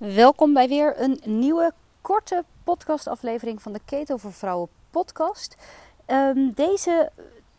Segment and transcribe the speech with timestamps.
[0.00, 5.56] Welkom bij weer een nieuwe korte podcastaflevering van de Keto voor Vrouwen podcast.
[6.06, 7.10] Um, deze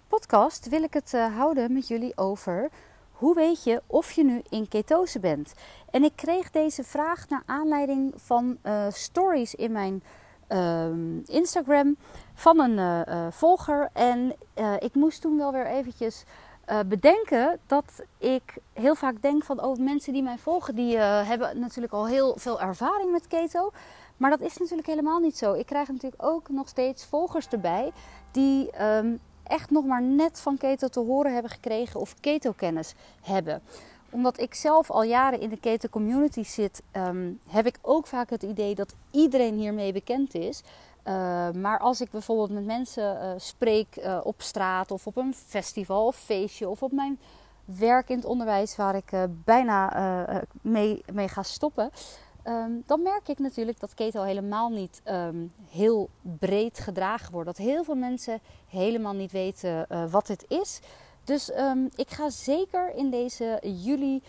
[0.07, 2.69] podcast wil ik het uh, houden met jullie over
[3.11, 5.53] hoe weet je of je nu in ketose bent.
[5.91, 10.03] En ik kreeg deze vraag naar aanleiding van uh, stories in mijn
[10.49, 10.85] uh,
[11.25, 11.97] Instagram
[12.33, 13.89] van een uh, volger.
[13.93, 14.35] En
[14.79, 16.23] ik moest toen wel weer eventjes
[16.69, 21.27] uh, bedenken dat ik heel vaak denk van oh, mensen die mij volgen, die uh,
[21.27, 23.71] hebben natuurlijk al heel veel ervaring met keto.
[24.17, 25.53] Maar dat is natuurlijk helemaal niet zo.
[25.53, 27.91] Ik krijg natuurlijk ook nog steeds volgers erbij
[28.31, 33.61] die um, echt nog maar net van keto te horen hebben gekregen of keto-kennis hebben
[34.11, 38.29] omdat ik zelf al jaren in de keto community zit, um, heb ik ook vaak
[38.29, 40.61] het idee dat iedereen hiermee bekend is.
[41.07, 45.33] Uh, maar als ik bijvoorbeeld met mensen uh, spreek uh, op straat of op een
[45.33, 47.19] festival of feestje of op mijn
[47.65, 49.11] werk in het onderwijs waar ik
[49.43, 51.91] bijna mee, mee ga stoppen,
[52.47, 57.47] um, dan merk ik natuurlijk dat keto helemaal niet um, heel breed gedragen wordt.
[57.47, 60.79] Dat heel veel mensen helemaal niet weten wat het is.
[61.23, 64.21] Dus um, ik ga zeker in deze juli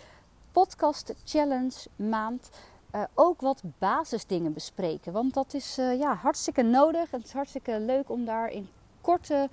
[0.51, 2.49] podcast challenge maand
[2.95, 5.13] uh, ook wat basisdingen bespreken.
[5.13, 7.11] Want dat is uh, ja, hartstikke nodig.
[7.11, 8.69] Het is hartstikke leuk om daar in
[9.01, 9.49] korte,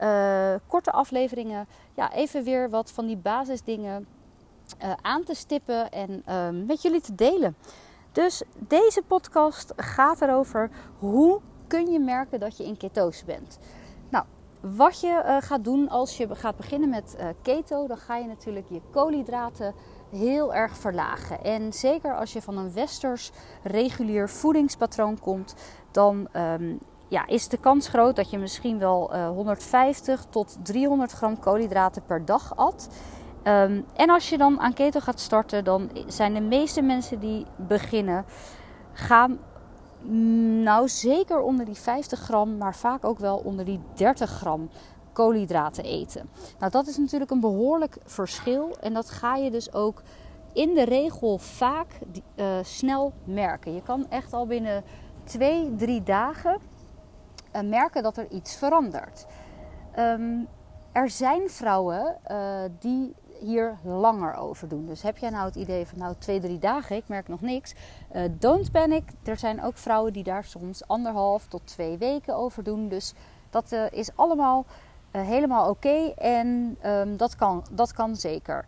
[0.00, 4.06] uh, korte afleveringen ja, even weer wat van die basisdingen
[5.00, 6.22] aan te stippen en
[6.66, 7.56] met jullie te delen.
[8.12, 13.58] Dus deze podcast gaat erover hoe kun je merken dat je in ketose bent.
[14.08, 14.24] Nou,
[14.60, 18.80] wat je gaat doen als je gaat beginnen met keto, dan ga je natuurlijk je
[18.90, 19.74] koolhydraten
[20.14, 21.44] heel erg verlagen.
[21.44, 23.30] En zeker als je van een westers
[23.62, 25.54] regulier voedingspatroon komt,
[25.90, 31.12] dan um, ja, is de kans groot dat je misschien wel uh, 150 tot 300
[31.12, 32.88] gram koolhydraten per dag at.
[33.44, 37.46] Um, en als je dan aan keto gaat starten, dan zijn de meeste mensen die
[37.56, 38.24] beginnen,
[38.92, 39.38] gaan
[40.62, 44.68] nou zeker onder die 50 gram, maar vaak ook wel onder die 30 gram
[45.14, 46.28] koolhydraten eten.
[46.58, 48.76] Nou, dat is natuurlijk een behoorlijk verschil.
[48.80, 50.02] En dat ga je dus ook
[50.52, 51.98] in de regel vaak
[52.36, 53.74] uh, snel merken.
[53.74, 54.84] Je kan echt al binnen
[55.24, 56.58] twee, drie dagen
[57.56, 59.26] uh, merken dat er iets verandert.
[59.98, 60.48] Um,
[60.92, 64.86] er zijn vrouwen uh, die hier langer over doen.
[64.86, 67.74] Dus heb jij nou het idee van nou twee, drie dagen, ik merk nog niks.
[68.14, 69.04] Uh, don't panic.
[69.24, 72.88] Er zijn ook vrouwen die daar soms anderhalf tot twee weken over doen.
[72.88, 73.14] Dus
[73.50, 74.64] dat is allemaal
[75.20, 78.64] helemaal oké en um, dat, kan, dat kan zeker.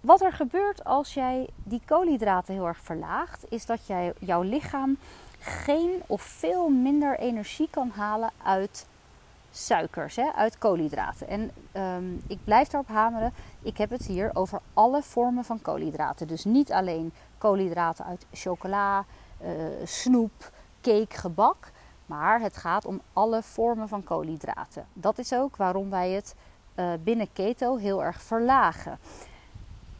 [0.00, 4.98] Wat er gebeurt als jij die koolhydraten heel erg verlaagt, is dat jij, jouw lichaam
[5.38, 8.86] geen of veel minder energie kan halen uit
[9.50, 11.28] suikers, hè, uit koolhydraten.
[11.28, 11.50] En
[11.96, 13.32] um, ik blijf daarop hameren,
[13.62, 16.26] ik heb het hier over alle vormen van koolhydraten.
[16.26, 19.04] Dus niet alleen koolhydraten uit chocola,
[19.42, 19.48] uh,
[19.84, 20.50] snoep,
[20.80, 21.70] cake, gebak.
[22.12, 24.86] Maar het gaat om alle vormen van koolhydraten.
[24.92, 26.34] Dat is ook waarom wij het
[26.76, 28.98] uh, binnen keto heel erg verlagen.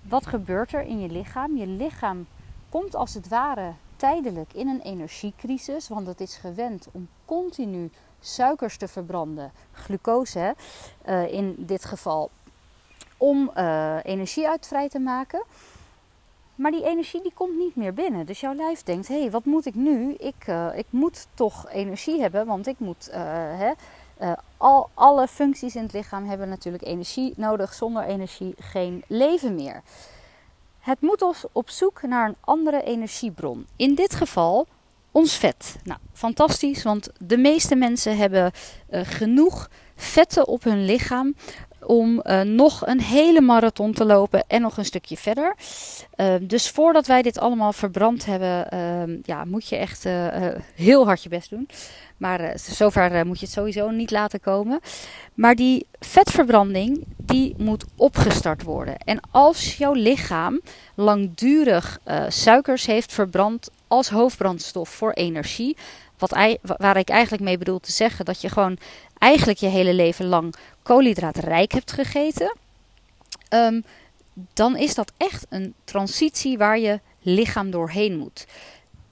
[0.02, 1.56] Wat gebeurt er in je lichaam?
[1.56, 2.26] Je lichaam
[2.68, 7.90] komt als het ware tijdelijk in een energiecrisis, want het is gewend om continu
[8.20, 10.54] suikers te verbranden, glucose
[11.06, 12.30] uh, in dit geval,
[13.16, 15.42] om uh, energie uit vrij te maken.
[16.54, 18.26] Maar die energie die komt niet meer binnen.
[18.26, 20.14] Dus jouw lijf denkt: hé, hey, wat moet ik nu?
[20.14, 23.08] Ik, uh, ik moet toch energie hebben, want ik moet.
[23.10, 23.16] Uh,
[23.58, 23.72] hè,
[24.22, 27.74] uh, al, alle functies in het lichaam hebben natuurlijk energie nodig.
[27.74, 29.82] Zonder energie geen leven meer.
[30.78, 33.66] Het moet ons op zoek naar een andere energiebron.
[33.76, 34.66] In dit geval
[35.10, 35.76] ons vet.
[35.84, 38.52] Nou, fantastisch, want de meeste mensen hebben
[38.90, 41.34] genoeg vetten op hun lichaam
[41.86, 45.54] om uh, nog een hele marathon te lopen en nog een stukje verder.
[46.16, 50.26] Uh, dus voordat wij dit allemaal verbrand hebben, uh, ja, moet je echt uh,
[50.74, 51.68] heel hard je best doen.
[52.16, 54.80] Maar zover moet je het sowieso niet laten komen.
[55.34, 58.96] Maar die vetverbranding, die moet opgestart worden.
[58.98, 60.60] En als jouw lichaam
[60.94, 61.98] langdurig
[62.28, 65.76] suikers heeft verbrand als hoofdbrandstof voor energie,
[66.18, 68.78] wat, waar ik eigenlijk mee bedoel te zeggen dat je gewoon
[69.22, 72.56] eigenlijk je hele leven lang koolhydraatrijk hebt gegeten,
[73.50, 73.84] um,
[74.54, 78.46] dan is dat echt een transitie waar je lichaam doorheen moet.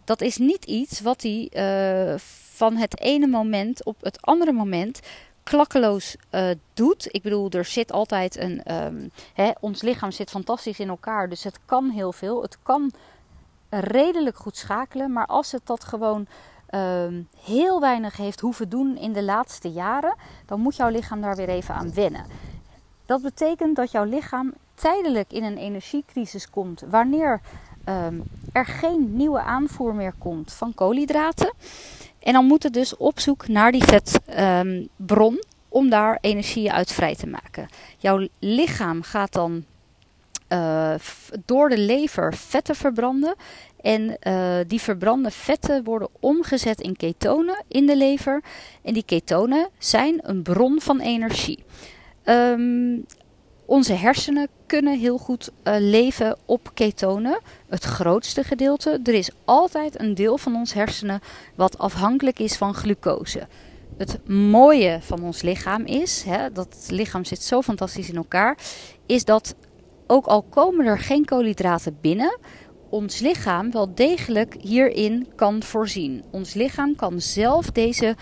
[0.05, 2.19] Dat is niet iets wat hij uh,
[2.53, 5.01] van het ene moment op het andere moment
[5.43, 7.07] klakkeloos uh, doet.
[7.11, 8.73] Ik bedoel, er zit altijd een.
[8.85, 12.43] Um, hè, ons lichaam zit fantastisch in elkaar, dus het kan heel veel.
[12.43, 12.93] Het kan
[13.69, 16.27] redelijk goed schakelen, maar als het dat gewoon
[16.75, 20.15] um, heel weinig heeft hoeven doen in de laatste jaren,
[20.47, 22.25] dan moet jouw lichaam daar weer even aan wennen.
[23.07, 27.41] Dat betekent dat jouw lichaam tijdelijk in een energiecrisis komt wanneer
[27.85, 28.21] ehm,
[28.53, 31.53] er geen nieuwe aanvoer meer komt van koolhydraten.
[32.19, 36.93] En dan moet het dus op zoek naar die vetbron um, om daar energie uit
[36.93, 37.69] vrij te maken.
[37.99, 39.65] Jouw lichaam gaat dan
[40.49, 40.95] uh,
[41.45, 43.35] door de lever vetten verbranden.
[43.83, 48.43] En uh, die verbrande vetten worden omgezet in ketonen in de lever.
[48.83, 51.65] En die ketonen zijn een bron van energie.
[52.25, 53.07] Um,
[53.67, 57.41] onze hersenen kunnen heel goed uh, leven op ketonen.
[57.69, 59.01] Het grootste gedeelte.
[59.05, 61.21] Er is altijd een deel van ons hersenen
[61.55, 63.47] wat afhankelijk is van glucose.
[63.97, 68.59] Het mooie van ons lichaam is, hè, dat lichaam zit zo fantastisch in elkaar,
[69.07, 69.55] is dat
[70.07, 72.39] ook al komen er geen koolhydraten binnen,
[72.91, 76.25] ons lichaam wel degelijk hierin kan voorzien.
[76.31, 78.17] Ons lichaam kan zelf deze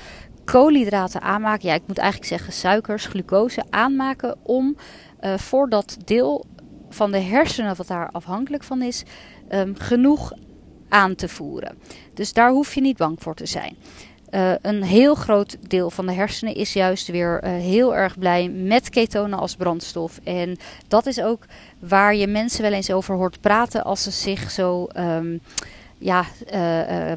[0.44, 1.68] koolhydraten aanmaken.
[1.68, 4.76] Ja, ik moet eigenlijk zeggen suikers, glucose aanmaken om
[5.20, 6.46] uh, voor dat deel
[6.88, 9.02] van de hersenen wat daar afhankelijk van is,
[9.48, 10.32] um, genoeg
[10.88, 11.78] aan te voeren.
[12.14, 13.76] Dus daar hoef je niet bang voor te zijn.
[14.30, 18.48] Uh, een heel groot deel van de hersenen is juist weer uh, heel erg blij
[18.48, 20.20] met ketonen als brandstof.
[20.24, 20.56] En
[20.88, 21.44] dat is ook
[21.78, 24.86] waar je mensen wel eens over hoort praten als ze zich zo.
[24.96, 25.40] Um,
[25.98, 27.12] ja, uh,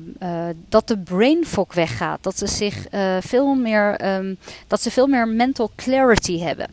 [0.69, 2.23] dat de brain fog weggaat.
[2.23, 2.87] Dat ze zich
[3.19, 4.15] veel meer.
[4.15, 4.37] Um,
[4.67, 6.67] dat ze veel meer mental clarity hebben.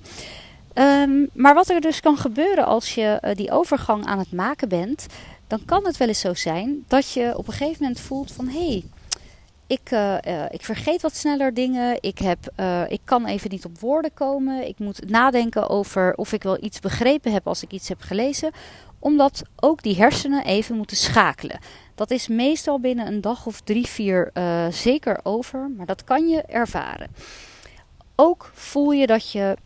[0.75, 5.07] Um, maar wat er dus kan gebeuren als je die overgang aan het maken bent,
[5.47, 8.49] dan kan het wel eens zo zijn dat je op een gegeven moment voelt van
[8.49, 8.85] hé, hey,
[9.69, 11.97] ik, uh, uh, ik vergeet wat sneller dingen.
[12.01, 14.69] Ik, heb, uh, ik kan even niet op woorden komen.
[14.69, 18.51] Ik moet nadenken over of ik wel iets begrepen heb als ik iets heb gelezen.
[18.99, 21.59] Omdat ook die hersenen even moeten schakelen.
[21.95, 24.33] Dat is meestal binnen een dag of drie, vier
[24.71, 25.71] zeker over.
[25.77, 27.09] Maar dat kan je ervaren.
[28.17, 29.57] Ook voel je dat je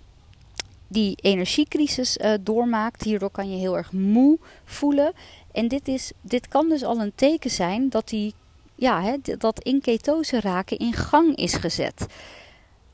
[0.89, 3.03] die energiecrisis doormaakt.
[3.03, 5.13] Hierdoor kan je heel erg moe voelen.
[5.53, 8.35] En dit, is, dit kan dus al een teken zijn dat die
[8.83, 12.07] ja, hè, dat in ketose raken in gang is gezet.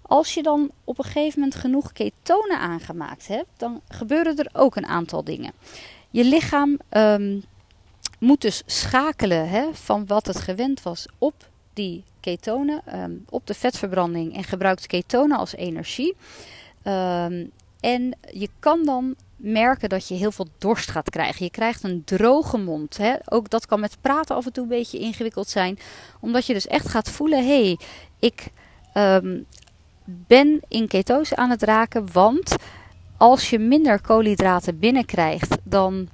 [0.02, 4.76] Als je dan op een gegeven moment genoeg ketonen aangemaakt hebt, dan gebeuren er ook
[4.76, 5.52] een aantal dingen.
[6.10, 7.42] Je lichaam um,
[8.18, 13.54] moet dus schakelen hè, van wat het gewend was op die ketonen, um, op de
[13.54, 16.16] vetverbranding en gebruikt ketonen als energie.
[16.84, 17.50] Um,
[17.80, 21.44] en je kan dan merken dat je heel veel dorst gaat krijgen.
[21.44, 22.96] Je krijgt een droge mond.
[22.96, 23.14] Hè?
[23.24, 25.78] Ook dat kan met praten af en toe een beetje ingewikkeld zijn.
[26.20, 27.78] Omdat je dus echt gaat voelen: hé, hey,
[28.18, 28.50] ik
[28.94, 29.46] um,
[30.04, 32.12] ben in ketose aan het raken.
[32.12, 32.56] Want
[33.16, 36.08] als je minder koolhydraten binnenkrijgt, dan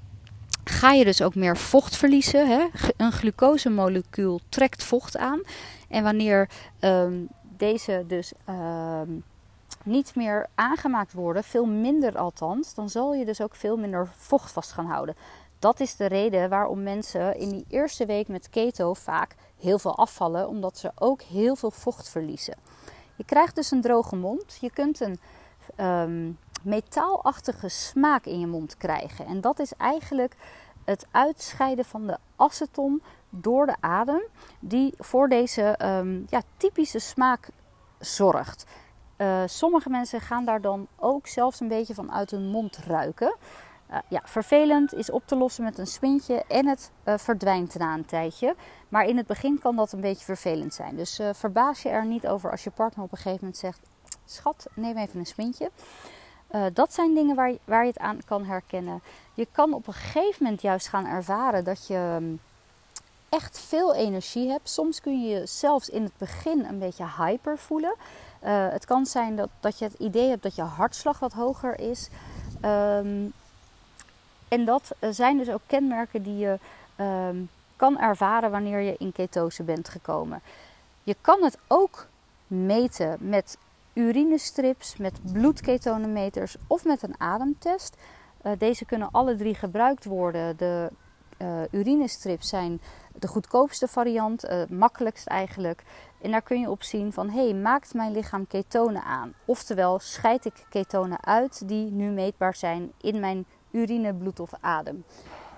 [0.65, 2.49] ga je dus ook meer vocht verliezen.
[2.49, 2.65] Hè?
[2.97, 5.41] Een glucosemolecuul trekt vocht aan.
[5.89, 6.49] En wanneer
[6.81, 8.33] um, deze dus.
[8.49, 9.25] Um,
[9.85, 14.53] niet meer aangemaakt worden, veel minder althans, dan zal je dus ook veel minder vocht
[14.53, 15.17] vast gaan houden.
[15.59, 19.97] Dat is de reden waarom mensen in die eerste week met keto vaak heel veel
[19.97, 22.57] afvallen, omdat ze ook heel veel vocht verliezen.
[23.17, 24.59] Je krijgt dus een droge mond.
[24.61, 25.19] Je kunt een
[25.77, 29.27] um, metaalachtige smaak in je mond krijgen.
[29.27, 30.37] En dat is eigenlijk
[30.85, 34.23] het uitscheiden van de aceton door de adem,
[34.61, 37.49] die voor deze um, ja, typische smaak
[37.99, 38.67] zorgt.
[39.25, 43.37] Uh, sommige mensen gaan daar dan ook zelfs een beetje van uit hun mond ruiken.
[43.91, 47.95] Uh, ja, vervelend is op te lossen met een swintje en het uh, verdwijnt na
[47.95, 48.55] een tijdje.
[48.89, 50.97] Maar in het begin kan dat een beetje vervelend zijn.
[50.97, 53.81] Dus verbaas je er niet over als je partner op een gegeven moment zegt:
[54.25, 55.71] Schat, neem even een swintje.
[56.73, 59.03] dat zijn dingen waar je, waar je het aan kan herkennen.
[59.35, 62.41] Je kan op een gegeven moment juist gaan ervaren dat je um,
[63.29, 64.69] echt veel energie hebt.
[64.69, 67.95] Soms kun je je zelfs in het begin een beetje hyper voelen.
[68.45, 71.81] Uh, het kan zijn dat, dat je het idee hebt dat je hartslag wat hoger
[71.81, 72.09] is.
[72.65, 73.33] Um,
[74.49, 76.59] en dat zijn dus ook kenmerken die je
[77.01, 80.41] um, kan ervaren wanneer je in ketose bent gekomen.
[81.03, 82.07] Je kan het ook
[82.47, 83.59] meten met
[83.93, 87.97] urinestrips, met bloedketonemeters of met een ademtest.
[88.43, 90.57] Uh, deze kunnen alle drie gebruikt worden.
[90.57, 90.91] De
[91.39, 92.81] uh, urinestrips zijn
[93.13, 95.83] de goedkoopste variant, uh, makkelijkst eigenlijk.
[96.25, 99.35] En daar kun je op zien van, hé, hey, maakt mijn lichaam ketonen aan?
[99.45, 105.05] Oftewel, scheid ik ketonen uit die nu meetbaar zijn in mijn urine, bloed of adem?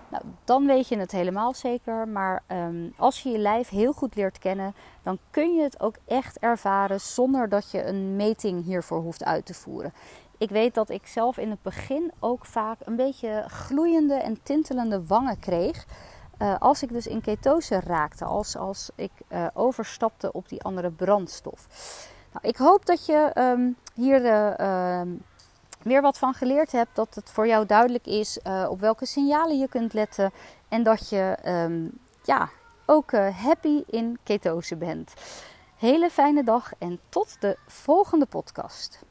[0.09, 2.09] Nou, dan weet je het helemaal zeker.
[2.09, 5.97] Maar um, als je je lijf heel goed leert kennen, dan kun je het ook
[6.07, 9.93] echt ervaren zonder dat je een meting hiervoor hoeft uit te voeren.
[10.39, 15.07] Ik weet dat ik zelf in het begin ook vaak een beetje gloeiende en tintelende
[15.07, 15.87] wangen kreeg.
[16.39, 20.91] Uh, als ik dus in ketose raakte, als, als ik uh, overstapte op die andere
[20.91, 21.67] brandstof.
[22.33, 24.25] Nou, ik hoop dat je um, hier
[24.61, 25.01] uh,
[25.83, 26.97] weer wat van geleerd hebt.
[26.97, 28.39] Dat het voor jou duidelijk is
[28.69, 30.33] op welke signalen je kunt letten.
[30.69, 31.89] En dat je ehm,
[32.23, 32.49] ja,
[32.87, 35.15] ook happy in ketose bent.
[35.77, 39.05] Hele fijne dag en tot de volgende podcast.